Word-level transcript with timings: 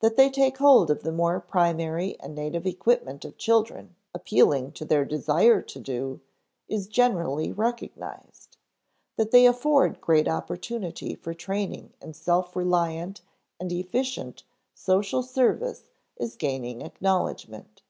That 0.00 0.16
they 0.16 0.30
take 0.30 0.56
hold 0.56 0.90
of 0.90 1.04
the 1.04 1.12
more 1.12 1.38
primary 1.38 2.18
and 2.18 2.34
native 2.34 2.66
equipment 2.66 3.24
of 3.24 3.38
children 3.38 3.94
(appealing 4.12 4.72
to 4.72 4.84
their 4.84 5.04
desire 5.04 5.62
to 5.62 5.78
do) 5.78 6.20
is 6.66 6.88
generally 6.88 7.52
recognized; 7.52 8.56
that 9.14 9.30
they 9.30 9.46
afford 9.46 10.00
great 10.00 10.26
opportunity 10.26 11.14
for 11.14 11.34
training 11.34 11.92
in 12.02 12.14
self 12.14 12.56
reliant 12.56 13.20
and 13.60 13.70
efficient 13.70 14.42
social 14.74 15.22
service 15.22 15.84
is 16.16 16.34
gaining 16.34 16.82
acknowledgment. 16.82 17.82